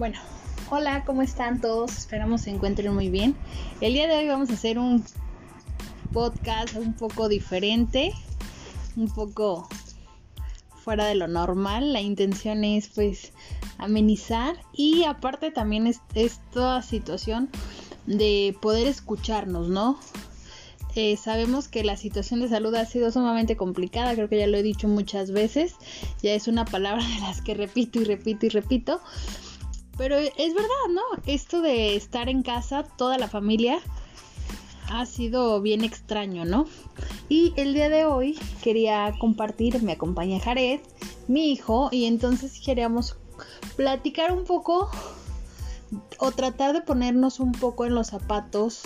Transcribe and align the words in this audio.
Bueno, 0.00 0.18
hola, 0.70 1.04
¿cómo 1.04 1.20
están 1.20 1.60
todos? 1.60 1.98
Esperamos 1.98 2.40
se 2.40 2.50
encuentren 2.50 2.94
muy 2.94 3.10
bien. 3.10 3.36
El 3.82 3.92
día 3.92 4.08
de 4.08 4.16
hoy 4.16 4.28
vamos 4.28 4.48
a 4.48 4.54
hacer 4.54 4.78
un 4.78 5.04
podcast 6.10 6.74
un 6.74 6.94
poco 6.94 7.28
diferente, 7.28 8.14
un 8.96 9.12
poco 9.12 9.68
fuera 10.82 11.04
de 11.04 11.16
lo 11.16 11.28
normal. 11.28 11.92
La 11.92 12.00
intención 12.00 12.64
es 12.64 12.88
pues 12.88 13.34
amenizar 13.76 14.56
y 14.72 15.04
aparte 15.04 15.50
también 15.50 15.86
es 15.86 16.00
esta 16.14 16.80
situación 16.80 17.50
de 18.06 18.56
poder 18.62 18.86
escucharnos, 18.86 19.68
¿no? 19.68 19.98
Eh, 20.94 21.18
sabemos 21.18 21.68
que 21.68 21.84
la 21.84 21.98
situación 21.98 22.40
de 22.40 22.48
salud 22.48 22.74
ha 22.74 22.86
sido 22.86 23.12
sumamente 23.12 23.56
complicada, 23.56 24.14
creo 24.14 24.30
que 24.30 24.38
ya 24.38 24.46
lo 24.46 24.56
he 24.56 24.62
dicho 24.62 24.88
muchas 24.88 25.30
veces, 25.30 25.74
ya 26.22 26.32
es 26.32 26.48
una 26.48 26.64
palabra 26.64 27.04
de 27.14 27.20
las 27.20 27.42
que 27.42 27.52
repito 27.52 28.00
y 28.00 28.04
repito 28.04 28.46
y 28.46 28.48
repito, 28.48 29.02
pero 30.00 30.16
es 30.16 30.54
verdad, 30.54 30.88
¿no? 30.94 31.02
Esto 31.26 31.60
de 31.60 31.94
estar 31.94 32.30
en 32.30 32.42
casa, 32.42 32.84
toda 32.84 33.18
la 33.18 33.28
familia, 33.28 33.80
ha 34.90 35.04
sido 35.04 35.60
bien 35.60 35.84
extraño, 35.84 36.46
¿no? 36.46 36.64
Y 37.28 37.52
el 37.58 37.74
día 37.74 37.90
de 37.90 38.06
hoy 38.06 38.38
quería 38.62 39.12
compartir, 39.20 39.82
me 39.82 39.92
acompaña 39.92 40.40
Jared, 40.40 40.80
mi 41.28 41.52
hijo, 41.52 41.90
y 41.92 42.06
entonces 42.06 42.62
queríamos 42.64 43.18
platicar 43.76 44.32
un 44.32 44.44
poco 44.44 44.90
o 46.18 46.32
tratar 46.32 46.72
de 46.72 46.80
ponernos 46.80 47.38
un 47.38 47.52
poco 47.52 47.84
en 47.84 47.94
los 47.94 48.06
zapatos 48.06 48.80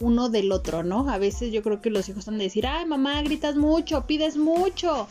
uno 0.00 0.30
del 0.30 0.50
otro, 0.50 0.82
¿no? 0.82 1.08
A 1.08 1.18
veces 1.18 1.52
yo 1.52 1.62
creo 1.62 1.80
que 1.80 1.90
los 1.90 2.08
hijos 2.08 2.20
están 2.20 2.38
de 2.38 2.44
decir, 2.44 2.66
ay 2.66 2.86
mamá, 2.86 3.22
gritas 3.22 3.54
mucho, 3.54 4.04
pides 4.04 4.36
mucho. 4.36 5.06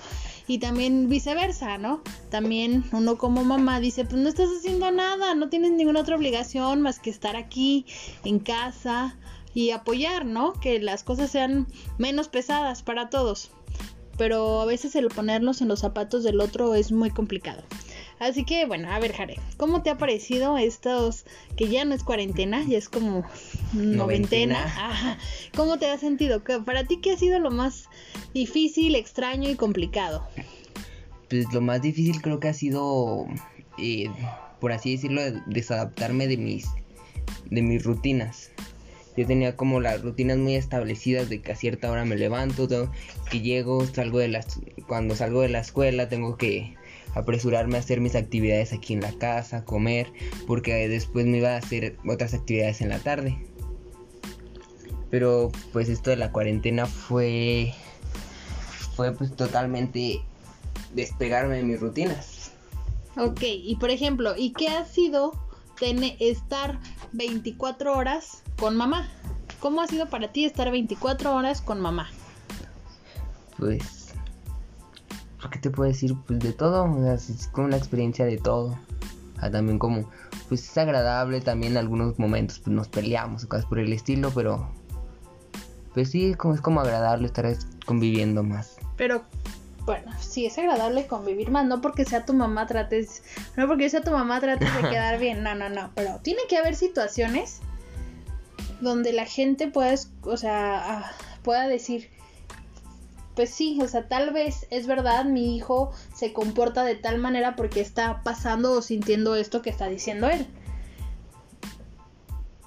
Y 0.49 0.58
también 0.58 1.09
viceversa, 1.09 1.78
¿no? 1.78 2.02
También 2.31 2.83
uno 2.92 3.19
como 3.19 3.44
mamá 3.44 3.80
dice, 3.80 4.03
pues 4.03 4.19
no 4.19 4.28
estás 4.28 4.50
haciendo 4.50 4.89
nada, 4.89 5.36
no 5.36 5.47
tienes 5.47 5.69
ninguna 5.69 6.00
otra 6.00 6.16
obligación 6.16 6.81
más 6.81 6.97
que 6.97 7.11
estar 7.11 7.36
aquí 7.36 7.86
en 8.25 8.39
casa 8.39 9.16
y 9.53 9.70
apoyar, 9.70 10.25
¿no? 10.25 10.53
Que 10.53 10.80
las 10.80 11.03
cosas 11.03 11.30
sean 11.30 11.67
menos 12.00 12.30
pesadas 12.30 12.81
para 12.81 13.11
todos. 13.11 13.52
Pero 14.17 14.61
a 14.61 14.66
veces 14.66 14.95
el 14.95 15.09
ponernos 15.09 15.61
en 15.61 15.67
los 15.67 15.81
zapatos 15.81 16.23
del 16.23 16.42
otro 16.42 16.73
es 16.73 16.92
muy 16.92 17.11
complicado. 17.11 17.61
Así 18.20 18.44
que 18.44 18.66
bueno, 18.66 18.92
a 18.92 19.00
ver, 19.00 19.14
Jare, 19.14 19.39
¿cómo 19.56 19.81
te 19.81 19.89
ha 19.89 19.98
parecido 19.98 20.58
estos 20.58 21.25
que 21.56 21.70
ya 21.70 21.86
no 21.86 21.95
es 21.95 22.03
cuarentena, 22.03 22.64
ya 22.67 22.78
es 22.78 22.89
como 22.89 23.23
noventena? 23.73 25.17
¿Cómo 25.56 25.80
te 25.80 25.89
has 25.89 26.02
sentido? 26.02 26.44
Para 26.66 26.84
ti, 26.84 26.98
¿qué 26.98 27.14
ha 27.14 27.17
sido 27.17 27.39
lo 27.39 27.50
más 27.50 27.86
difícil, 28.34 28.95
extraño 28.95 29.50
y 29.50 29.56
complicado? 29.56 30.28
Pues 31.30 31.45
lo 31.53 31.61
más 31.61 31.81
difícil 31.81 32.22
creo 32.22 32.42
que 32.42 32.50
ha 32.50 32.53
sido, 32.53 33.26
eh, 33.78 34.09
por 34.59 34.73
así 34.73 34.95
decirlo, 34.95 35.22
desadaptarme 35.45 36.28
de 36.28 36.38
mis, 36.38 36.67
de 37.50 37.61
mis 37.61 37.83
rutinas. 37.83 38.52
Yo 39.16 39.26
tenía 39.26 39.56
como 39.56 39.80
las 39.80 40.02
rutinas 40.02 40.38
muy 40.38 40.56
establecidas 40.56 41.30
de 41.30 41.42
que 41.42 41.52
a 41.52 41.56
cierta 41.56 41.92
hora 41.92 42.04
me 42.04 42.16
levanto, 42.16 42.67
que 43.30 43.42
llego, 43.42 43.86
salgo 43.86 44.20
de 44.20 44.28
las, 44.28 44.59
cuando 44.88 45.16
salgo 45.16 45.42
de 45.42 45.50
la 45.50 45.59
escuela 45.59 46.09
tengo 46.09 46.38
que 46.38 46.78
apresurarme 47.15 47.77
a 47.77 47.79
hacer 47.79 48.02
mis 48.02 48.15
actividades 48.15 48.73
aquí 48.73 48.93
en 48.93 49.02
la 49.02 49.11
casa, 49.13 49.65
comer, 49.65 50.11
porque 50.47 50.88
después 50.88 51.25
me 51.25 51.38
iba 51.38 51.55
a 51.55 51.57
hacer 51.57 51.97
otras 52.07 52.33
actividades 52.33 52.81
en 52.81 52.89
la 52.89 52.99
tarde. 52.99 53.38
Pero 55.09 55.52
pues 55.73 55.89
esto 55.89 56.11
de 56.11 56.17
la 56.17 56.31
cuarentena 56.31 56.85
fue 56.85 57.73
fue 58.95 59.11
pues 59.13 59.35
totalmente 59.35 60.21
despegarme 60.93 61.57
de 61.57 61.63
mis 61.63 61.80
rutinas. 61.80 62.52
Ok, 63.17 63.41
y 63.43 63.75
por 63.77 63.89
ejemplo, 63.89 64.35
¿y 64.37 64.52
qué 64.53 64.67
ha 64.67 64.85
sido 64.85 65.33
tener, 65.80 66.15
estar 66.19 66.80
24 67.14 67.93
horas 67.98 68.43
con 68.58 68.75
mamá? 68.75 69.09
¿Cómo 69.59 69.81
ha 69.81 69.87
sido 69.87 70.09
para 70.09 70.31
ti 70.31 70.45
estar 70.45 70.71
24 70.71 71.36
horas 71.36 71.61
con 71.61 71.81
mamá? 71.81 72.09
Pues 73.58 73.98
¿qué 75.48 75.60
te 75.60 75.70
puedo 75.70 75.89
decir? 75.89 76.16
Pues 76.27 76.39
de 76.39 76.54
todo, 76.54 76.83
o 76.83 77.02
sea, 77.02 77.14
es 77.14 77.50
como 77.52 77.67
una 77.67 77.77
experiencia 77.77 78.26
de 78.26 78.38
todo. 78.38 78.77
también 79.52 79.80
como, 79.80 80.10
pues 80.50 80.70
es 80.70 80.77
agradable, 80.77 81.39
también 81.42 81.73
en 81.73 81.77
algunos 81.77 82.20
momentos 82.20 82.60
pues, 82.60 82.76
nos 82.76 82.88
peleamos 82.88 83.44
o 83.44 83.49
cosas 83.49 83.66
por 83.66 83.80
el 83.80 83.94
estilo, 83.94 84.32
pero 84.36 84.70
pues 85.94 86.11
sí, 86.11 86.33
como, 86.36 86.54
es 86.54 86.61
como 86.61 86.82
agradable 86.82 87.28
estar 87.28 87.48
conviviendo 87.86 88.44
más. 88.44 88.78
Pero 88.98 89.23
bueno, 89.86 90.11
sí 90.20 90.45
es 90.45 90.58
agradable 90.58 91.08
convivir 91.08 91.49
más, 91.49 91.66
no 91.66 91.82
porque 91.82 92.05
sea 92.05 92.26
tu 92.26 92.33
mamá 92.33 92.67
trates, 92.67 93.23
no 93.55 93.67
porque 93.67 93.89
sea 93.89 94.02
tu 94.02 94.11
mamá 94.11 94.39
trates 94.39 94.73
de 94.76 94.82
quedar 94.89 95.20
bien, 95.20 95.42
no, 95.42 95.55
no, 95.55 95.70
no, 95.70 95.92
pero 95.95 96.20
tiene 96.22 96.42
que 96.48 96.58
haber 96.58 96.76
situaciones 96.76 97.61
donde 98.82 99.14
la 99.14 99.26
gente 99.26 99.67
pueda, 99.67 99.95
o 100.23 100.38
sea, 100.38 100.99
ah, 100.99 101.11
pueda 101.44 101.67
decir, 101.67 102.10
pues 103.39 103.52
sí, 103.52 103.80
o 103.82 103.88
sea, 103.88 104.10
tal 104.10 104.33
vez 104.33 104.67
es 104.70 104.86
verdad, 104.86 105.23
mi 105.23 105.55
hijo 105.55 105.94
se 106.14 106.33
comporta 106.33 106.83
de 106.83 106.95
tal 106.95 107.20
manera 107.20 107.55
porque 107.55 107.80
está 107.80 108.22
pasando 108.22 108.73
o 108.73 108.82
sintiendo 108.82 109.38
esto 109.38 109.61
que 109.61 109.70
está 109.70 109.88
diciendo 109.88 110.27
él. 110.27 110.45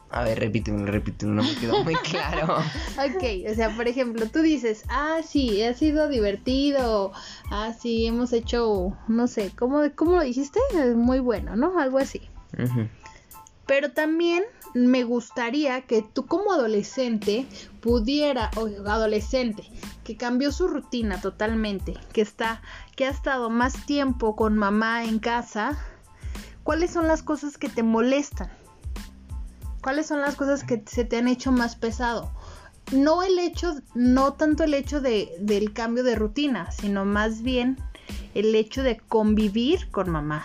A 0.08 0.24
ver, 0.24 0.40
repíteme, 0.40 0.90
repíteme, 0.90 1.34
no 1.34 1.42
me 1.42 1.54
quedó 1.56 1.84
muy 1.84 1.94
claro. 2.10 2.56
ok, 2.56 3.50
o 3.50 3.54
sea, 3.54 3.76
por 3.76 3.86
ejemplo, 3.86 4.24
tú 4.32 4.40
dices, 4.40 4.84
ah, 4.88 5.18
sí, 5.22 5.62
ha 5.62 5.74
sido 5.74 6.08
divertido, 6.08 7.12
ah, 7.50 7.74
sí, 7.78 8.06
hemos 8.06 8.32
hecho, 8.32 8.96
no 9.08 9.26
sé, 9.26 9.52
¿cómo, 9.54 9.82
cómo 9.94 10.12
lo 10.12 10.22
dijiste? 10.22 10.58
Muy 10.96 11.18
bueno, 11.18 11.54
¿no? 11.54 11.78
Algo 11.78 11.98
así. 11.98 12.22
Pero 13.66 13.92
también 13.92 14.44
me 14.74 15.04
gustaría 15.04 15.82
que 15.82 16.02
tú 16.02 16.26
como 16.26 16.52
adolescente 16.52 17.46
pudiera, 17.80 18.50
o 18.56 18.66
adolescente, 18.88 19.64
que 20.04 20.16
cambió 20.16 20.52
su 20.52 20.68
rutina 20.68 21.20
totalmente, 21.20 21.94
que 22.12 22.22
está, 22.22 22.62
que 22.96 23.06
ha 23.06 23.10
estado 23.10 23.50
más 23.50 23.86
tiempo 23.86 24.34
con 24.34 24.56
mamá 24.56 25.04
en 25.04 25.18
casa, 25.18 25.78
¿cuáles 26.62 26.90
son 26.90 27.06
las 27.06 27.22
cosas 27.22 27.58
que 27.58 27.68
te 27.68 27.82
molestan? 27.82 28.50
¿Cuáles 29.82 30.06
son 30.06 30.20
las 30.20 30.36
cosas 30.36 30.64
que 30.64 30.82
se 30.86 31.04
te 31.04 31.18
han 31.18 31.28
hecho 31.28 31.50
más 31.52 31.76
pesado? 31.76 32.30
No 32.92 33.22
el 33.22 33.38
hecho, 33.38 33.74
no 33.94 34.34
tanto 34.34 34.64
el 34.64 34.74
hecho 34.74 35.00
de, 35.00 35.34
del 35.40 35.72
cambio 35.72 36.04
de 36.04 36.14
rutina, 36.14 36.70
sino 36.70 37.04
más 37.04 37.42
bien 37.42 37.78
el 38.34 38.54
hecho 38.54 38.82
de 38.82 38.98
convivir 38.98 39.90
con 39.90 40.10
mamá. 40.10 40.44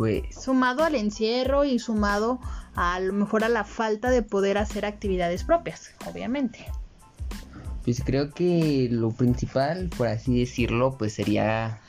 Pues... 0.00 0.34
Sumado 0.34 0.82
al 0.82 0.94
encierro 0.94 1.66
y 1.66 1.78
sumado 1.78 2.40
a, 2.74 2.94
a 2.94 3.00
lo 3.00 3.12
mejor 3.12 3.44
a 3.44 3.50
la 3.50 3.64
falta 3.64 4.08
de 4.10 4.22
poder 4.22 4.56
hacer 4.56 4.86
actividades 4.86 5.44
propias, 5.44 5.90
obviamente. 6.10 6.64
Pues 7.84 8.02
creo 8.02 8.30
que 8.30 8.88
lo 8.90 9.10
principal, 9.10 9.90
por 9.98 10.06
así 10.06 10.38
decirlo, 10.38 10.96
pues 10.96 11.12
sería 11.12 11.80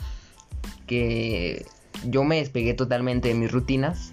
que 0.87 1.65
yo 2.05 2.25
me 2.25 2.35
despegué 2.35 2.73
totalmente 2.73 3.29
de 3.29 3.33
mis 3.35 3.49
rutinas 3.49 4.11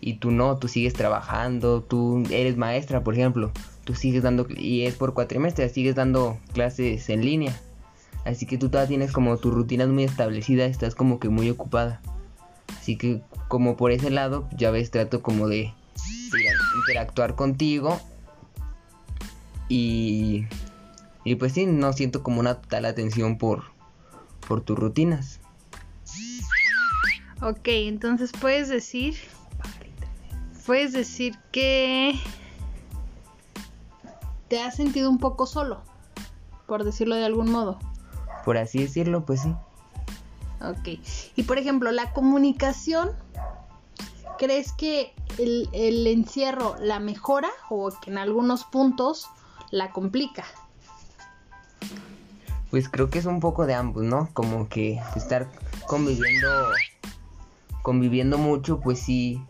y 0.00 0.14
tú 0.14 0.30
no, 0.30 0.56
tú 0.56 0.68
sigues 0.68 0.94
trabajando, 0.94 1.82
tú 1.82 2.22
eres 2.30 2.56
maestra, 2.56 3.04
por 3.04 3.12
ejemplo, 3.12 3.52
tú 3.84 3.94
sigues 3.94 4.22
dando, 4.22 4.46
y 4.48 4.86
es 4.86 4.94
por 4.94 5.12
cuatrimestres, 5.12 5.72
sigues 5.72 5.94
dando 5.94 6.38
clases 6.54 7.10
en 7.10 7.22
línea. 7.22 7.54
Así 8.24 8.46
que 8.46 8.56
tú 8.56 8.70
todavía 8.70 8.88
tienes 8.88 9.12
como 9.12 9.36
tus 9.36 9.52
rutinas 9.52 9.88
muy 9.88 10.04
establecidas, 10.04 10.70
estás 10.70 10.94
como 10.94 11.20
que 11.20 11.28
muy 11.28 11.50
ocupada. 11.50 12.00
Así 12.78 12.96
que 12.96 13.22
como 13.48 13.76
por 13.76 13.90
ese 13.90 14.10
lado, 14.10 14.48
ya 14.56 14.70
ves, 14.70 14.90
trato 14.90 15.22
como 15.22 15.48
de 15.48 15.74
interactuar 16.86 17.34
contigo 17.34 18.00
y 19.68 20.46
y 21.24 21.34
pues 21.34 21.52
sí, 21.52 21.66
no 21.66 21.92
siento 21.92 22.22
como 22.22 22.40
una 22.40 22.54
total 22.60 22.86
atención 22.86 23.36
por, 23.36 23.64
por 24.46 24.62
tus 24.62 24.78
rutinas. 24.78 25.40
Ok, 27.42 27.68
entonces 27.68 28.32
puedes 28.38 28.68
decir... 28.68 29.16
Puedes 30.66 30.92
decir 30.92 31.36
que... 31.52 32.18
Te 34.48 34.60
has 34.60 34.76
sentido 34.76 35.10
un 35.10 35.18
poco 35.18 35.46
solo, 35.46 35.80
por 36.66 36.84
decirlo 36.84 37.14
de 37.14 37.24
algún 37.24 37.50
modo. 37.50 37.78
Por 38.44 38.58
así 38.58 38.80
decirlo, 38.80 39.24
pues 39.24 39.42
sí. 39.42 39.54
Ok. 40.60 41.00
Y 41.36 41.42
por 41.44 41.58
ejemplo, 41.58 41.90
la 41.90 42.12
comunicación, 42.12 43.10
¿crees 44.38 44.72
que 44.72 45.12
el, 45.38 45.68
el 45.72 46.06
encierro 46.06 46.76
la 46.80 47.00
mejora 47.00 47.50
o 47.68 47.90
que 48.00 48.10
en 48.10 48.18
algunos 48.18 48.64
puntos 48.64 49.26
la 49.70 49.92
complica? 49.92 50.44
Pues 52.70 52.88
creo 52.88 53.10
que 53.10 53.18
es 53.18 53.26
un 53.26 53.40
poco 53.40 53.66
de 53.66 53.74
ambos, 53.74 54.04
¿no? 54.04 54.28
Como 54.32 54.68
que 54.68 55.00
estar 55.16 55.48
conviviendo 55.86 56.48
conviviendo 57.82 58.36
mucho, 58.36 58.78
pues 58.80 59.00
sí 59.00 59.42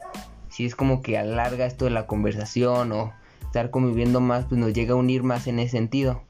sí 0.50 0.64
es 0.66 0.74
como 0.76 1.00
que 1.00 1.16
alarga 1.18 1.66
esto 1.66 1.86
de 1.86 1.90
la 1.90 2.06
conversación 2.06 2.92
o 2.92 3.12
estar 3.42 3.70
conviviendo 3.70 4.20
más, 4.20 4.44
pues 4.44 4.60
nos 4.60 4.72
llega 4.72 4.92
a 4.92 4.96
unir 4.96 5.22
más 5.22 5.46
en 5.46 5.58
ese 5.58 5.72
sentido. 5.72 6.22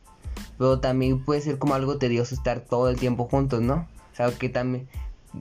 Pero 0.58 0.80
también 0.80 1.24
puede 1.24 1.40
ser 1.40 1.58
como 1.58 1.74
algo 1.74 1.98
tedioso 1.98 2.34
estar 2.34 2.60
todo 2.60 2.88
el 2.88 2.98
tiempo 2.98 3.26
juntos, 3.28 3.60
¿no? 3.60 3.88
O 4.12 4.16
sea, 4.16 4.30
que 4.32 4.48
también 4.48 4.88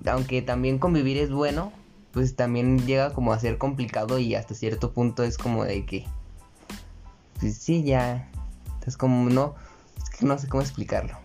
aunque 0.06 0.42
también 0.42 0.80
convivir 0.80 1.18
es 1.18 1.31
bueno, 1.31 1.71
pues 2.12 2.36
también 2.36 2.86
llega 2.86 3.13
como 3.13 3.33
a 3.33 3.39
ser 3.39 3.57
complicado 3.57 4.19
y 4.19 4.36
hasta 4.36 4.54
cierto 4.54 4.92
punto 4.92 5.24
es 5.24 5.38
como 5.38 5.63
de 5.63 5.86
que, 5.86 6.06
pues 7.39 7.57
sí, 7.57 7.83
ya, 7.83 8.30
es 8.86 8.98
como, 8.98 9.30
no, 9.30 9.56
es 10.01 10.10
que 10.10 10.25
no 10.25 10.38
sé 10.38 10.48
cómo 10.48 10.62
explicarlo. 10.62 11.18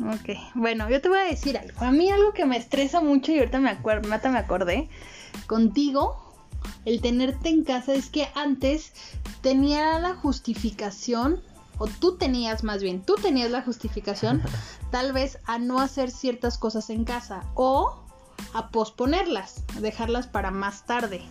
Ok, 0.00 0.30
bueno, 0.54 0.88
yo 0.88 1.00
te 1.00 1.08
voy 1.08 1.18
a 1.18 1.24
decir 1.24 1.58
algo. 1.58 1.82
A 1.82 1.92
mí 1.92 2.10
algo 2.10 2.32
que 2.32 2.46
me 2.46 2.56
estresa 2.56 3.02
mucho 3.02 3.32
y 3.32 3.38
ahorita 3.38 3.60
me 3.60 3.70
acuerdo, 3.70 4.08
me 4.08 4.38
acordé, 4.38 4.88
contigo, 5.46 6.34
el 6.84 7.00
tenerte 7.00 7.50
en 7.50 7.64
casa 7.64 7.94
es 7.94 8.08
que 8.08 8.28
antes 8.34 8.92
tenía 9.42 9.98
la 9.98 10.14
justificación, 10.14 11.42
o 11.80 11.86
tú 11.86 12.16
tenías 12.16 12.62
más 12.62 12.82
bien, 12.82 13.02
tú 13.02 13.14
tenías 13.14 13.50
la 13.50 13.62
justificación 13.62 14.42
tal 14.90 15.14
vez 15.14 15.38
a 15.46 15.58
no 15.58 15.80
hacer 15.80 16.10
ciertas 16.10 16.58
cosas 16.58 16.90
en 16.90 17.04
casa 17.04 17.42
o 17.54 18.04
a 18.52 18.68
posponerlas, 18.68 19.64
a 19.76 19.80
dejarlas 19.80 20.26
para 20.26 20.50
más 20.50 20.84
tarde. 20.84 21.22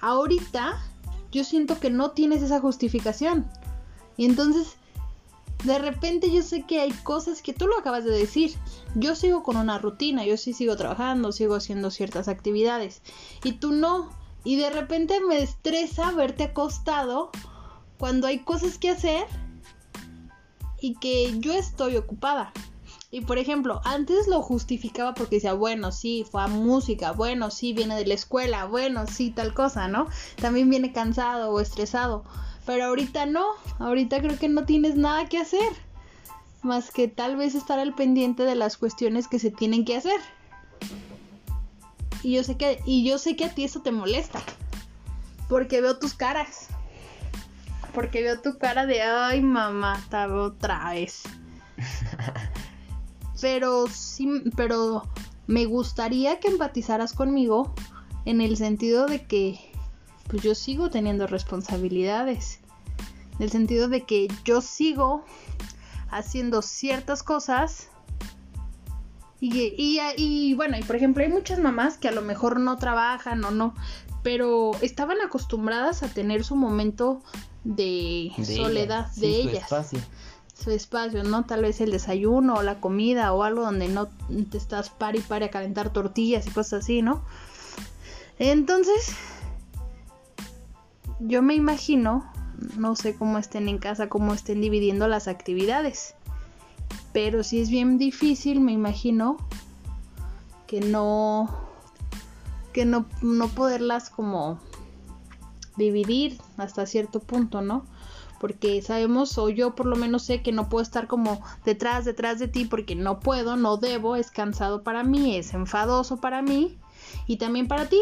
Ahorita 0.00 0.78
yo 1.32 1.42
siento 1.42 1.80
que 1.80 1.88
no 1.88 2.10
tienes 2.10 2.42
esa 2.42 2.60
justificación. 2.60 3.50
Y 4.18 4.26
entonces 4.26 4.76
de 5.64 5.78
repente 5.78 6.30
yo 6.30 6.42
sé 6.42 6.64
que 6.64 6.80
hay 6.80 6.92
cosas 6.92 7.40
que 7.40 7.54
tú 7.54 7.66
lo 7.66 7.78
acabas 7.78 8.04
de 8.04 8.10
decir. 8.10 8.54
Yo 8.94 9.14
sigo 9.14 9.42
con 9.42 9.56
una 9.56 9.78
rutina, 9.78 10.24
yo 10.26 10.36
sí 10.36 10.52
sigo 10.52 10.76
trabajando, 10.76 11.32
sigo 11.32 11.54
haciendo 11.54 11.90
ciertas 11.90 12.28
actividades 12.28 13.00
y 13.42 13.52
tú 13.52 13.72
no. 13.72 14.10
Y 14.44 14.56
de 14.56 14.68
repente 14.68 15.18
me 15.20 15.42
estresa 15.42 16.12
verte 16.12 16.44
acostado 16.44 17.30
cuando 17.98 18.26
hay 18.26 18.40
cosas 18.40 18.76
que 18.76 18.90
hacer 18.90 19.26
y 20.80 20.94
que 20.94 21.38
yo 21.38 21.52
estoy 21.52 21.96
ocupada. 21.96 22.52
Y 23.10 23.22
por 23.22 23.38
ejemplo, 23.38 23.80
antes 23.84 24.26
lo 24.28 24.42
justificaba 24.42 25.14
porque 25.14 25.36
decía, 25.36 25.54
bueno, 25.54 25.92
sí, 25.92 26.26
fue 26.30 26.42
a 26.42 26.46
música, 26.46 27.12
bueno, 27.12 27.50
sí, 27.50 27.72
viene 27.72 27.96
de 27.96 28.06
la 28.06 28.14
escuela, 28.14 28.66
bueno, 28.66 29.06
sí, 29.06 29.30
tal 29.30 29.54
cosa, 29.54 29.88
¿no? 29.88 30.08
También 30.36 30.68
viene 30.68 30.92
cansado 30.92 31.50
o 31.50 31.60
estresado. 31.60 32.24
Pero 32.66 32.84
ahorita 32.84 33.24
no, 33.24 33.46
ahorita 33.78 34.20
creo 34.20 34.38
que 34.38 34.48
no 34.50 34.66
tienes 34.66 34.96
nada 34.96 35.26
que 35.26 35.38
hacer. 35.38 35.72
Más 36.62 36.90
que 36.90 37.08
tal 37.08 37.36
vez 37.36 37.54
estar 37.54 37.78
al 37.78 37.94
pendiente 37.94 38.42
de 38.42 38.54
las 38.54 38.76
cuestiones 38.76 39.26
que 39.26 39.38
se 39.38 39.50
tienen 39.50 39.86
que 39.86 39.96
hacer. 39.96 40.20
Y 42.22 42.32
yo 42.32 42.44
sé 42.44 42.58
que, 42.58 42.82
y 42.84 43.08
yo 43.08 43.16
sé 43.16 43.36
que 43.36 43.46
a 43.46 43.54
ti 43.54 43.64
eso 43.64 43.80
te 43.80 43.90
molesta. 43.90 44.42
Porque 45.48 45.80
veo 45.80 45.98
tus 45.98 46.12
caras. 46.12 46.68
Porque 47.98 48.22
veo 48.22 48.38
tu 48.38 48.58
cara 48.58 48.86
de 48.86 49.02
ay 49.02 49.42
mamá, 49.42 49.98
está 49.98 50.32
otra 50.32 50.92
vez. 50.92 51.24
pero 53.40 53.88
sí, 53.88 54.44
pero 54.54 55.02
me 55.48 55.64
gustaría 55.64 56.38
que 56.38 56.46
empatizaras 56.46 57.12
conmigo 57.12 57.74
en 58.24 58.40
el 58.40 58.56
sentido 58.56 59.06
de 59.06 59.26
que 59.26 59.58
pues 60.28 60.44
yo 60.44 60.54
sigo 60.54 60.90
teniendo 60.90 61.26
responsabilidades. 61.26 62.60
En 63.36 63.42
el 63.42 63.50
sentido 63.50 63.88
de 63.88 64.04
que 64.04 64.28
yo 64.44 64.60
sigo 64.60 65.24
haciendo 66.08 66.62
ciertas 66.62 67.24
cosas. 67.24 67.88
Y, 69.40 69.72
y, 69.76 70.54
bueno, 70.54 70.78
y 70.78 70.84
por 70.84 70.94
ejemplo, 70.94 71.24
hay 71.24 71.30
muchas 71.30 71.58
mamás 71.58 71.98
que 71.98 72.06
a 72.06 72.12
lo 72.12 72.22
mejor 72.22 72.60
no 72.60 72.76
trabajan 72.76 73.44
o 73.44 73.50
no, 73.50 73.74
pero 74.22 74.70
estaban 74.82 75.20
acostumbradas 75.20 76.04
a 76.04 76.08
tener 76.08 76.44
su 76.44 76.54
momento 76.54 77.22
de, 77.68 78.32
soledad 78.44 79.12
de 79.16 79.28
ellas. 79.28 79.68
Su 79.68 79.76
espacio. 79.76 80.00
su 80.54 80.70
espacio, 80.70 81.22
¿no? 81.22 81.44
Tal 81.44 81.62
vez 81.62 81.80
el 81.82 81.90
desayuno 81.90 82.54
o 82.54 82.62
la 82.62 82.80
comida 82.80 83.32
o 83.34 83.42
algo 83.42 83.62
donde 83.62 83.88
no 83.88 84.08
te 84.50 84.56
estás 84.56 84.88
pari 84.88 85.20
pari 85.20 85.46
a 85.46 85.50
calentar 85.50 85.92
tortillas 85.92 86.46
y 86.46 86.50
cosas 86.50 86.84
así, 86.84 87.02
¿no? 87.02 87.22
Entonces, 88.38 89.14
yo 91.20 91.42
me 91.42 91.54
imagino, 91.54 92.30
no 92.76 92.96
sé 92.96 93.14
cómo 93.14 93.36
estén 93.36 93.68
en 93.68 93.78
casa, 93.78 94.08
cómo 94.08 94.32
estén 94.32 94.62
dividiendo 94.62 95.06
las 95.06 95.28
actividades, 95.28 96.14
pero 97.12 97.42
si 97.42 97.60
es 97.60 97.68
bien 97.68 97.98
difícil, 97.98 98.60
me 98.60 98.72
imagino 98.72 99.36
que 100.66 100.80
no, 100.80 101.54
que 102.72 102.86
no, 102.86 103.06
no 103.20 103.48
poderlas 103.48 104.08
como 104.08 104.58
dividir 105.78 106.38
hasta 106.58 106.84
cierto 106.84 107.20
punto, 107.20 107.62
¿no? 107.62 107.86
Porque 108.38 108.82
sabemos, 108.82 109.38
o 109.38 109.48
yo 109.48 109.74
por 109.74 109.86
lo 109.86 109.96
menos 109.96 110.22
sé 110.22 110.42
que 110.42 110.52
no 110.52 110.68
puedo 110.68 110.82
estar 110.82 111.06
como 111.06 111.40
detrás, 111.64 112.04
detrás 112.04 112.38
de 112.38 112.48
ti, 112.48 112.66
porque 112.66 112.94
no 112.94 113.20
puedo, 113.20 113.56
no 113.56 113.78
debo, 113.78 114.16
es 114.16 114.30
cansado 114.30 114.82
para 114.82 115.02
mí, 115.02 115.36
es 115.36 115.54
enfadoso 115.54 116.18
para 116.18 116.42
mí 116.42 116.76
y 117.26 117.36
también 117.36 117.66
para 117.66 117.86
ti 117.86 118.00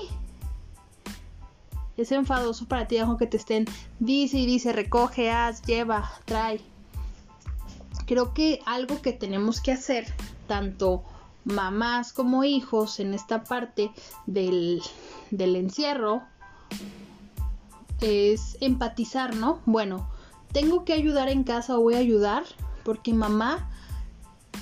es 1.97 2.13
enfadoso 2.13 2.67
para 2.67 2.87
ti, 2.87 2.99
aunque 2.99 3.27
te 3.27 3.37
estén 3.37 3.65
dice 3.99 4.39
y 4.39 4.47
dice, 4.47 4.73
recoge, 4.73 5.31
haz, 5.31 5.63
lleva, 5.63 6.11
trae. 6.25 6.61
Creo 8.07 8.35
que 8.35 8.61
algo 8.67 9.01
que 9.03 9.13
tenemos 9.13 9.61
que 9.61 9.73
hacer, 9.73 10.07
tanto 10.47 11.03
mamás 11.45 12.13
como 12.13 12.45
hijos, 12.45 13.01
en 13.01 13.15
esta 13.15 13.45
parte 13.45 13.91
del, 14.27 14.83
del 15.31 15.57
encierro, 15.57 16.23
es 18.01 18.57
empatizar, 18.61 19.35
¿no? 19.35 19.61
Bueno, 19.67 20.09
tengo 20.53 20.85
que 20.85 20.93
ayudar 20.93 21.29
en 21.29 21.45
casa 21.45 21.79
o 21.79 21.83
voy 21.83 21.95
a 21.95 21.99
ayudar 21.99 22.45
porque 22.85 23.13
mamá, 23.13 23.69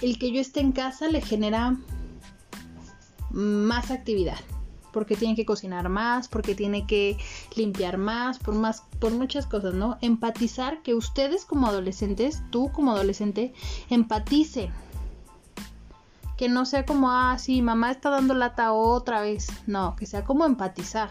el 0.01 0.19
que 0.19 0.33
yo 0.33 0.41
esté 0.41 0.61
en 0.61 0.73
casa 0.73 1.09
le 1.09 1.21
genera 1.21 1.77
más 3.31 3.91
actividad 3.91 4.39
porque 4.95 5.17
tiene 5.17 5.35
que 5.35 5.45
cocinar 5.45 5.89
más, 5.89 6.29
porque 6.29 6.55
tiene 6.55 6.87
que 6.87 7.19
limpiar 7.57 7.99
más, 7.99 8.39
por 8.39 8.55
más, 8.55 8.85
por 9.01 9.13
muchas 9.13 9.45
cosas, 9.45 9.75
¿no? 9.75 9.99
Empatizar 10.01 10.83
que 10.83 10.95
ustedes 10.95 11.45
como 11.45 11.67
adolescentes, 11.67 12.43
tú 12.51 12.71
como 12.73 12.93
adolescente, 12.93 13.53
empaticen. 13.91 14.73
Que 16.37 16.49
no 16.49 16.65
sea 16.65 16.87
como, 16.87 17.11
ah, 17.11 17.37
sí, 17.39 17.61
mamá 17.61 17.91
está 17.91 18.09
dando 18.11 18.35
lata 18.35 18.73
otra 18.73 19.21
vez. 19.21 19.49
No, 19.67 19.97
que 19.97 20.07
sea 20.07 20.25
como 20.25 20.47
empatizar. 20.47 21.11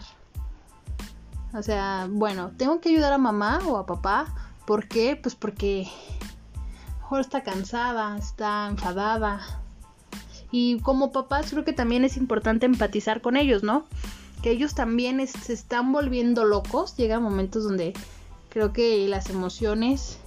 O 1.54 1.62
sea, 1.62 2.08
bueno, 2.10 2.52
tengo 2.56 2.80
que 2.80 2.90
ayudar 2.90 3.12
a 3.12 3.18
mamá 3.18 3.60
o 3.66 3.76
a 3.76 3.86
papá. 3.86 4.34
¿Por 4.66 4.88
qué? 4.88 5.16
Pues 5.16 5.34
porque 5.34 5.88
mejor 7.00 7.20
está 7.20 7.42
cansada, 7.42 8.16
está 8.18 8.66
enfadada, 8.68 9.40
y 10.56 10.78
como 10.82 11.10
papás 11.10 11.50
creo 11.50 11.64
que 11.64 11.72
también 11.72 12.04
es 12.04 12.16
importante 12.16 12.64
empatizar 12.64 13.20
con 13.20 13.36
ellos, 13.36 13.64
¿no? 13.64 13.86
Que 14.40 14.52
ellos 14.52 14.76
también 14.76 15.26
se 15.26 15.52
están 15.52 15.90
volviendo 15.90 16.44
locos. 16.44 16.96
Llega 16.96 17.18
momentos 17.18 17.64
donde 17.64 17.92
creo 18.50 18.72
que 18.72 19.08
las 19.08 19.30
emociones 19.30 20.18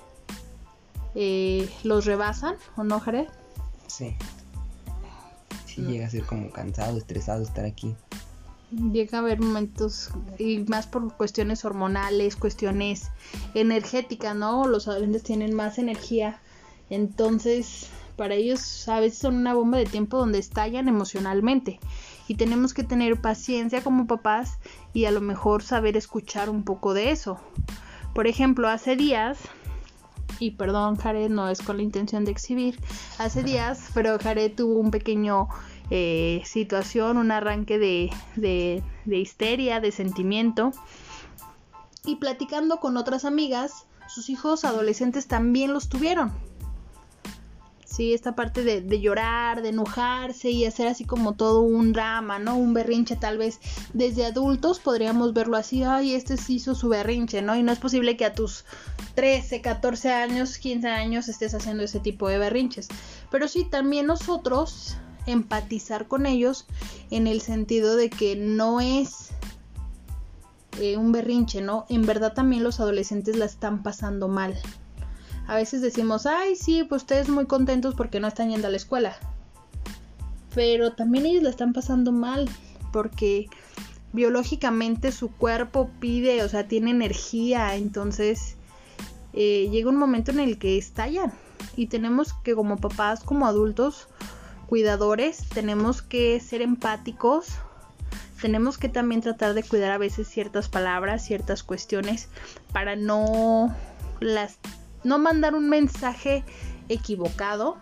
eh, 1.15 1.73
los 1.83 2.03
rebasan, 2.03 2.55
¿o 2.75 2.83
no, 2.83 2.99
Jared? 2.99 3.29
Sí. 3.87 4.17
Sí, 5.65 5.83
llega 5.83 6.07
a 6.07 6.09
ser 6.09 6.25
como 6.25 6.51
cansado, 6.51 6.97
estresado 6.97 7.41
estar 7.41 7.63
aquí. 7.63 7.95
Llega 8.71 9.19
a 9.19 9.21
haber 9.21 9.39
momentos, 9.39 10.09
y 10.37 10.59
más 10.67 10.87
por 10.87 11.15
cuestiones 11.15 11.63
hormonales, 11.63 12.35
cuestiones 12.35 13.11
energéticas, 13.53 14.35
¿no? 14.35 14.67
Los 14.67 14.87
adolescentes 14.87 15.23
tienen 15.23 15.53
más 15.53 15.77
energía. 15.77 16.41
Entonces, 16.89 17.89
para 18.17 18.33
ellos 18.35 18.89
a 18.89 18.99
veces 18.99 19.19
son 19.19 19.35
una 19.35 19.53
bomba 19.53 19.77
de 19.77 19.85
tiempo 19.85 20.17
donde 20.17 20.39
estallan 20.39 20.87
emocionalmente 20.87 21.79
y 22.27 22.35
tenemos 22.35 22.73
que 22.73 22.83
tener 22.83 23.21
paciencia 23.21 23.83
como 23.83 24.07
papás 24.07 24.57
y 24.93 25.05
a 25.05 25.11
lo 25.11 25.21
mejor 25.21 25.63
saber 25.63 25.95
escuchar 25.95 26.49
un 26.49 26.63
poco 26.63 26.93
de 26.93 27.11
eso. 27.11 27.39
Por 28.13 28.27
ejemplo, 28.27 28.67
hace 28.67 28.95
días, 28.95 29.37
y 30.39 30.51
perdón 30.51 30.95
Jared, 30.95 31.29
no 31.29 31.49
es 31.49 31.61
con 31.61 31.77
la 31.77 31.83
intención 31.83 32.25
de 32.25 32.31
exhibir, 32.31 32.79
hace 33.17 33.43
días, 33.43 33.89
pero 33.93 34.17
Jared 34.19 34.53
tuvo 34.55 34.79
un 34.79 34.91
pequeño 34.91 35.47
eh, 35.89 36.41
situación, 36.45 37.17
un 37.17 37.31
arranque 37.31 37.79
de, 37.79 38.09
de, 38.35 38.83
de 39.05 39.17
histeria, 39.17 39.79
de 39.79 39.91
sentimiento, 39.91 40.71
y 42.05 42.17
platicando 42.17 42.79
con 42.79 42.97
otras 42.97 43.25
amigas, 43.25 43.85
sus 44.07 44.29
hijos 44.29 44.63
adolescentes 44.63 45.27
también 45.27 45.73
los 45.73 45.89
tuvieron. 45.89 46.31
¿Sí? 47.87 48.13
Esta 48.13 48.35
parte 48.35 48.63
de, 48.63 48.99
llorar, 48.99 49.61
de 49.61 49.69
enojarse 49.69 50.49
y 50.51 50.65
hacer 50.65 50.87
así 50.87 51.05
como 51.05 51.33
todo 51.33 51.61
un 51.61 51.93
drama, 51.93 52.37
¿no? 52.37 52.57
Un 52.57 52.73
berrinche 52.73 53.15
tal 53.15 53.37
vez 53.37 53.59
desde 53.93 54.25
adultos 54.25 54.79
podríamos 54.79 55.33
verlo 55.33 55.57
así, 55.57 55.83
ay, 55.83 56.13
este 56.13 56.37
sí 56.37 56.55
hizo 56.55 56.75
su 56.75 56.89
berrinche, 56.89 57.41
¿no? 57.41 57.55
Y 57.55 57.63
no 57.63 57.71
es 57.71 57.79
posible 57.79 58.17
que 58.17 58.25
a 58.25 58.33
tus 58.33 58.65
13, 59.15 59.61
14 59.61 60.11
años, 60.11 60.57
15 60.57 60.87
años 60.87 61.27
estés 61.29 61.53
haciendo 61.53 61.83
ese 61.83 61.99
tipo 61.99 62.27
de 62.27 62.37
berrinches. 62.37 62.89
Pero 63.31 63.47
sí, 63.47 63.63
también 63.63 64.05
nosotros 64.05 64.97
empatizar 65.25 66.07
con 66.07 66.25
ellos 66.25 66.65
en 67.09 67.27
el 67.27 67.41
sentido 67.41 67.95
de 67.95 68.09
que 68.09 68.35
no 68.35 68.79
es 68.81 69.29
eh, 70.79 70.97
un 70.97 71.11
berrinche, 71.11 71.61
¿no? 71.61 71.85
En 71.89 72.05
verdad 72.05 72.33
también 72.33 72.63
los 72.63 72.79
adolescentes 72.79 73.37
la 73.37 73.45
están 73.45 73.81
pasando 73.81 74.27
mal 74.27 74.57
a 75.47 75.55
veces 75.55 75.81
decimos, 75.81 76.25
ay, 76.25 76.55
sí, 76.55 76.83
pues 76.83 77.03
ustedes 77.03 77.29
muy 77.29 77.45
contentos 77.45 77.95
porque 77.95 78.19
no 78.19 78.27
están 78.27 78.49
yendo 78.49 78.67
a 78.67 78.69
la 78.69 78.77
escuela. 78.77 79.17
Pero 80.53 80.93
también 80.93 81.25
ellos 81.25 81.43
la 81.43 81.49
están 81.49 81.73
pasando 81.73 82.11
mal 82.11 82.49
porque 82.91 83.47
biológicamente 84.11 85.11
su 85.11 85.29
cuerpo 85.29 85.89
pide, 85.99 86.43
o 86.43 86.49
sea, 86.49 86.67
tiene 86.67 86.91
energía, 86.91 87.75
entonces 87.75 88.55
eh, 89.33 89.69
llega 89.71 89.89
un 89.89 89.97
momento 89.97 90.31
en 90.31 90.39
el 90.39 90.57
que 90.57 90.77
estallan 90.77 91.31
y 91.75 91.87
tenemos 91.87 92.33
que 92.33 92.55
como 92.55 92.77
papás, 92.77 93.23
como 93.23 93.45
adultos, 93.45 94.07
cuidadores, 94.67 95.47
tenemos 95.53 96.01
que 96.01 96.39
ser 96.39 96.61
empáticos, 96.61 97.49
tenemos 98.41 98.77
que 98.77 98.89
también 98.89 99.21
tratar 99.21 99.53
de 99.53 99.63
cuidar 99.63 99.91
a 99.91 99.97
veces 99.97 100.27
ciertas 100.27 100.67
palabras, 100.67 101.25
ciertas 101.25 101.63
cuestiones 101.63 102.27
para 102.73 102.95
no 102.95 103.73
las 104.19 104.57
no 105.07 105.17
mandar 105.19 105.55
un 105.55 105.69
mensaje 105.69 106.43
equivocado 106.89 107.77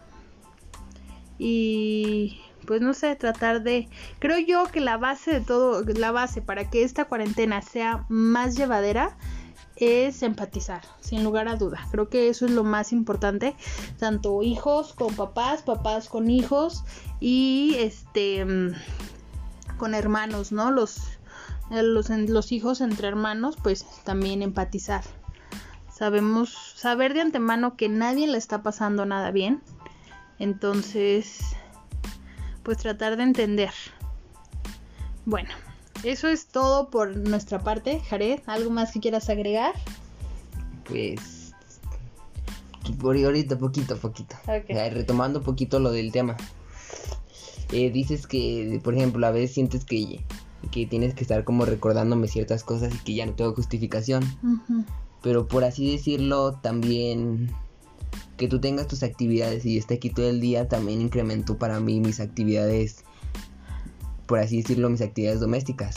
y 1.37 2.39
pues 2.65 2.81
no 2.81 2.93
sé, 2.93 3.15
tratar 3.15 3.63
de 3.63 3.89
creo 4.19 4.39
yo 4.39 4.71
que 4.71 4.79
la 4.79 4.97
base 4.97 5.33
de 5.33 5.41
todo, 5.41 5.83
la 5.83 6.11
base 6.11 6.41
para 6.41 6.69
que 6.69 6.83
esta 6.83 7.05
cuarentena 7.05 7.61
sea 7.61 8.05
más 8.09 8.55
llevadera 8.55 9.17
es 9.75 10.23
empatizar, 10.23 10.81
sin 11.01 11.23
lugar 11.23 11.49
a 11.49 11.57
duda. 11.57 11.85
Creo 11.91 12.07
que 12.07 12.29
eso 12.29 12.45
es 12.45 12.51
lo 12.51 12.63
más 12.63 12.93
importante, 12.93 13.55
tanto 13.99 14.41
hijos 14.41 14.93
con 14.93 15.13
papás, 15.15 15.63
papás 15.63 16.07
con 16.07 16.29
hijos 16.29 16.83
y 17.19 17.75
este 17.79 18.45
con 19.77 19.93
hermanos, 19.93 20.51
¿no? 20.51 20.71
Los 20.71 21.01
los, 21.69 22.09
los 22.09 22.51
hijos 22.51 22.81
entre 22.81 23.07
hermanos, 23.07 23.57
pues 23.61 23.85
también 24.03 24.41
empatizar. 24.43 25.03
Sabemos 25.95 26.49
saber 26.75 27.13
de 27.13 27.21
antemano 27.21 27.77
que 27.77 27.87
nadie 27.87 28.27
le 28.27 28.37
está 28.37 28.61
pasando 28.61 29.05
nada 29.05 29.31
bien. 29.31 29.61
Entonces, 30.39 31.39
pues 32.63 32.79
tratar 32.79 33.15
de 33.15 33.23
entender. 33.23 33.71
Bueno, 35.25 35.49
eso 36.03 36.27
es 36.27 36.47
todo 36.47 36.89
por 36.89 37.15
nuestra 37.15 37.59
parte. 37.59 38.01
Jared, 38.09 38.41
¿algo 38.45 38.71
más 38.71 38.91
que 38.91 38.99
quieras 38.99 39.29
agregar? 39.29 39.73
Pues 40.83 41.53
por 42.99 43.15
ahorita 43.15 43.57
poquito, 43.57 43.97
poquito. 43.97 44.35
Okay. 44.43 44.89
Retomando 44.89 45.39
un 45.39 45.45
poquito 45.45 45.79
lo 45.79 45.91
del 45.91 46.11
tema. 46.11 46.35
Eh, 47.71 47.89
dices 47.89 48.27
que, 48.27 48.81
por 48.83 48.95
ejemplo, 48.95 49.25
a 49.25 49.31
veces 49.31 49.53
sientes 49.53 49.85
que, 49.85 50.25
que 50.71 50.85
tienes 50.85 51.13
que 51.13 51.21
estar 51.21 51.45
como 51.45 51.63
recordándome 51.63 52.27
ciertas 52.27 52.65
cosas 52.65 52.93
y 52.93 52.97
que 52.97 53.15
ya 53.15 53.25
no 53.25 53.31
tengo 53.31 53.55
justificación. 53.55 54.23
Pero 55.25 55.47
por 55.47 55.63
así 55.63 55.91
decirlo, 55.91 56.53
también 56.61 57.49
que 58.37 58.47
tú 58.47 58.61
tengas 58.61 58.85
tus 58.85 59.01
actividades 59.01 59.65
y 59.65 59.75
esté 59.75 59.95
aquí 59.95 60.11
todo 60.11 60.29
el 60.29 60.39
día 60.39 60.67
también 60.67 61.01
incrementó 61.01 61.57
para 61.57 61.79
mí 61.79 61.99
mis 61.99 62.19
actividades, 62.19 63.03
por 64.27 64.37
así 64.37 64.61
decirlo, 64.61 64.87
mis 64.87 65.01
actividades 65.01 65.39
domésticas. 65.39 65.95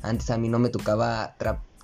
Antes 0.00 0.30
a 0.30 0.38
mí 0.38 0.48
no 0.48 0.60
me 0.60 0.68
tocaba 0.68 1.34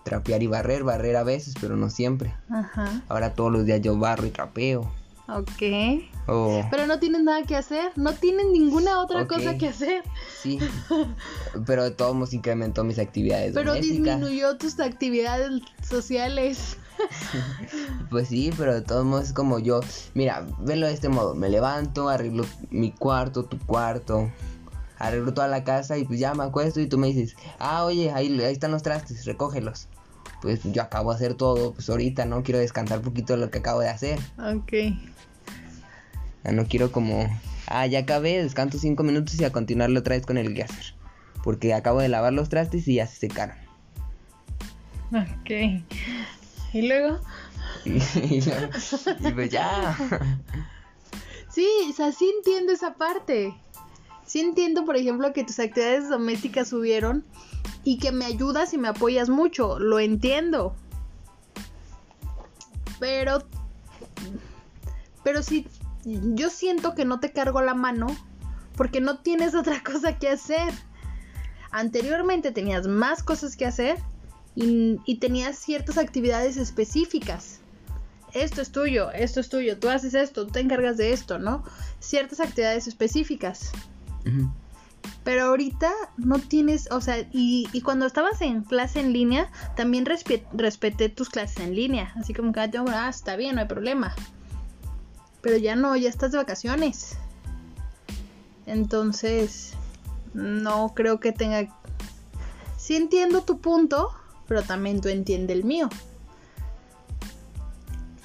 trapear 0.04 0.44
y 0.44 0.46
barrer, 0.46 0.84
barrer 0.84 1.16
a 1.16 1.24
veces, 1.24 1.54
pero 1.60 1.76
no 1.76 1.90
siempre. 1.90 2.32
Ajá. 2.48 3.02
Ahora 3.08 3.34
todos 3.34 3.50
los 3.50 3.66
días 3.66 3.80
yo 3.80 3.98
barro 3.98 4.26
y 4.26 4.30
trapeo. 4.30 4.88
Ok. 5.26 6.04
Oh. 6.26 6.62
Pero 6.70 6.86
no 6.86 6.98
tienes 6.98 7.22
nada 7.22 7.42
que 7.44 7.56
hacer, 7.56 7.92
no 7.96 8.12
tienen 8.12 8.52
ninguna 8.52 9.00
otra 9.00 9.26
cosa 9.26 9.56
que 9.56 9.68
hacer. 9.68 10.02
Sí. 10.42 10.58
Pero 11.66 11.84
de 11.84 11.90
todos 11.90 12.14
modos 12.14 12.34
incrementó 12.34 12.84
mis 12.84 12.98
actividades. 12.98 13.54
Pero 13.54 13.74
disminuyó 13.74 14.56
tus 14.58 14.78
actividades 14.80 15.62
sociales. 15.82 16.76
pues 18.10 18.28
sí, 18.28 18.52
pero 18.56 18.72
de 18.72 18.82
todos 18.82 19.04
modos 19.04 19.24
es 19.24 19.32
como 19.32 19.58
yo. 19.58 19.80
Mira, 20.14 20.46
velo 20.60 20.86
de 20.86 20.92
este 20.92 21.08
modo. 21.08 21.34
Me 21.34 21.48
levanto, 21.48 22.08
arreglo 22.08 22.44
mi 22.70 22.92
cuarto, 22.92 23.44
tu 23.44 23.58
cuarto. 23.58 24.30
Arreglo 24.98 25.34
toda 25.34 25.48
la 25.48 25.64
casa 25.64 25.98
y 25.98 26.04
pues 26.04 26.20
ya 26.20 26.34
me 26.34 26.44
acuesto 26.44 26.80
y 26.80 26.86
tú 26.86 26.98
me 26.98 27.08
dices, 27.08 27.34
ah, 27.58 27.84
oye, 27.84 28.12
ahí, 28.12 28.40
ahí 28.40 28.52
están 28.52 28.70
los 28.70 28.84
trastes, 28.84 29.24
recógelos. 29.24 29.88
Pues 30.44 30.60
yo 30.62 30.82
acabo 30.82 31.08
de 31.08 31.16
hacer 31.16 31.34
todo, 31.36 31.72
pues 31.72 31.88
ahorita 31.88 32.26
no 32.26 32.42
quiero 32.42 32.58
descansar 32.58 32.98
un 32.98 33.04
poquito 33.04 33.32
de 33.32 33.38
lo 33.38 33.50
que 33.50 33.60
acabo 33.60 33.80
de 33.80 33.88
hacer. 33.88 34.18
Ok. 34.38 34.72
Ya 36.44 36.52
no 36.52 36.66
quiero 36.66 36.92
como, 36.92 37.26
ah, 37.66 37.86
ya 37.86 38.00
acabé, 38.00 38.42
descanso 38.42 38.78
cinco 38.78 39.04
minutos 39.04 39.40
y 39.40 39.44
a 39.44 39.52
continuarlo 39.52 40.00
otra 40.00 40.16
vez 40.16 40.26
con 40.26 40.36
el 40.36 40.52
hacer 40.52 40.66
Porque 41.42 41.72
acabo 41.72 42.00
de 42.00 42.10
lavar 42.10 42.34
los 42.34 42.50
trastes 42.50 42.86
y 42.88 42.96
ya 42.96 43.06
se 43.06 43.16
secaron. 43.16 43.56
Ok. 45.12 45.50
¿Y 46.74 46.88
luego? 46.88 47.20
y, 47.86 49.30
pues 49.30 49.48
ya. 49.50 49.96
Sí, 51.48 51.66
o 51.88 51.92
sea, 51.94 52.12
sí 52.12 52.30
entiendo 52.36 52.70
esa 52.70 52.96
parte. 52.96 53.54
Sí 54.26 54.40
entiendo, 54.40 54.84
por 54.84 54.98
ejemplo, 54.98 55.32
que 55.32 55.44
tus 55.44 55.58
actividades 55.58 56.10
domésticas 56.10 56.68
subieron 56.68 57.24
y 57.84 57.98
que 57.98 58.12
me 58.12 58.24
ayudas 58.24 58.72
y 58.72 58.78
me 58.78 58.88
apoyas 58.88 59.28
mucho. 59.28 59.78
Lo 59.78 60.00
entiendo. 60.00 60.74
Pero... 62.98 63.44
Pero 65.22 65.42
si 65.42 65.66
yo 66.04 66.50
siento 66.50 66.94
que 66.94 67.04
no 67.04 67.20
te 67.20 67.32
cargo 67.32 67.62
la 67.62 67.74
mano 67.74 68.08
porque 68.76 69.00
no 69.00 69.18
tienes 69.18 69.54
otra 69.54 69.82
cosa 69.82 70.18
que 70.18 70.28
hacer. 70.28 70.72
Anteriormente 71.70 72.52
tenías 72.52 72.86
más 72.86 73.22
cosas 73.22 73.56
que 73.56 73.66
hacer 73.66 73.98
y, 74.54 75.16
tenías 75.16 75.58
ciertas 75.58 75.98
actividades 75.98 76.56
específicas. 76.56 77.58
Esto 78.32 78.62
es 78.62 78.70
tuyo, 78.70 79.10
esto 79.10 79.40
es 79.40 79.48
tuyo, 79.48 79.78
tú 79.78 79.88
haces 79.88 80.14
esto, 80.14 80.46
tú 80.46 80.52
te 80.52 80.60
encargas 80.60 80.96
de 80.96 81.12
esto, 81.12 81.38
¿no? 81.38 81.64
Ciertas 81.98 82.40
actividades 82.40 82.86
específicas. 82.86 83.72
Pero 85.24 85.44
ahorita 85.44 85.90
no 86.18 86.38
tienes, 86.38 86.90
o 86.90 87.00
sea, 87.00 87.26
y, 87.32 87.80
cuando 87.82 88.04
estabas 88.04 88.42
en 88.42 88.62
clase 88.62 89.00
en 89.00 89.14
línea, 89.14 89.50
también 89.74 90.04
respeté 90.06 91.08
tus 91.08 91.30
clases 91.30 91.60
en 91.60 91.74
línea. 91.74 92.12
Así 92.16 92.34
como 92.34 92.52
que, 92.52 92.60
ah, 92.60 93.08
está 93.08 93.36
bien, 93.36 93.54
no 93.54 93.62
hay 93.62 93.66
problema. 93.66 94.14
Pero 95.40 95.56
ya 95.56 95.76
no, 95.76 95.96
ya 95.96 96.10
estás 96.10 96.32
de 96.32 96.38
vacaciones. 96.38 97.16
Entonces, 98.66 99.72
no 100.34 100.92
creo 100.94 101.20
que 101.20 101.32
tenga... 101.32 101.68
Sí 102.76 102.96
entiendo 102.96 103.42
tu 103.42 103.60
punto, 103.60 104.10
pero 104.46 104.62
también 104.62 105.00
tú 105.00 105.08
entiendes 105.08 105.56
el 105.56 105.64
mío. 105.64 105.88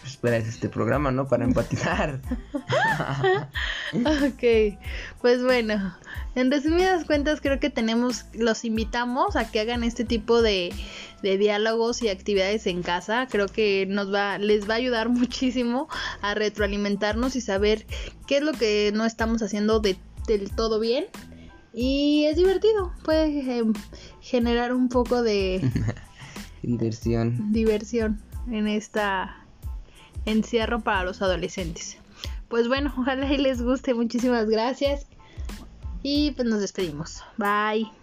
Espera, 0.05 0.35
es 0.35 0.49
este 0.49 0.67
programa, 0.67 1.11
¿no? 1.11 1.29
Para 1.29 1.45
empatizar. 1.45 2.19
ok, 3.93 4.77
pues 5.21 5.43
bueno, 5.43 5.95
en 6.35 6.51
resumidas 6.51 7.05
cuentas 7.05 7.41
creo 7.41 7.59
que 7.59 7.69
tenemos, 7.69 8.25
los 8.33 8.65
invitamos 8.65 9.35
a 9.35 9.49
que 9.49 9.59
hagan 9.59 9.83
este 9.83 10.05
tipo 10.05 10.41
de, 10.41 10.71
de 11.21 11.37
diálogos 11.37 12.01
y 12.01 12.09
actividades 12.09 12.67
en 12.67 12.83
casa. 12.83 13.27
Creo 13.29 13.47
que 13.47 13.85
nos 13.87 14.13
va, 14.13 14.37
les 14.37 14.69
va 14.69 14.75
a 14.75 14.77
ayudar 14.77 15.09
muchísimo 15.09 15.87
a 16.21 16.33
retroalimentarnos 16.35 17.35
y 17.35 17.41
saber 17.41 17.85
qué 18.27 18.37
es 18.37 18.43
lo 18.43 18.53
que 18.53 18.91
no 18.93 19.05
estamos 19.05 19.41
haciendo 19.41 19.79
de, 19.79 19.97
del 20.27 20.51
todo 20.51 20.79
bien. 20.79 21.05
Y 21.73 22.25
es 22.25 22.35
divertido, 22.35 22.93
puede 23.03 23.57
em, 23.57 23.73
generar 24.21 24.73
un 24.73 24.89
poco 24.89 25.21
de 25.21 25.61
Diversión. 26.63 27.51
Diversión 27.51 28.21
en 28.51 28.67
esta 28.67 29.45
encierro 30.25 30.81
para 30.81 31.03
los 31.03 31.21
adolescentes. 31.21 31.98
Pues 32.49 32.67
bueno, 32.67 32.93
ojalá 32.97 33.31
y 33.31 33.37
les 33.37 33.61
guste. 33.61 33.93
Muchísimas 33.93 34.49
gracias. 34.49 35.07
Y 36.03 36.31
pues 36.31 36.47
nos 36.47 36.61
despedimos. 36.61 37.23
Bye. 37.37 37.98